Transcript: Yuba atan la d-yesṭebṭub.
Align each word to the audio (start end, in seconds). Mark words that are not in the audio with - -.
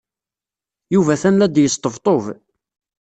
Yuba 0.93 1.11
atan 1.19 1.35
la 1.39 1.47
d-yesṭebṭub. 1.47 2.25